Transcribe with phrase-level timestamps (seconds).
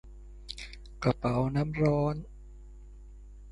[1.03, 2.15] กระเป๋าน้ำร้อน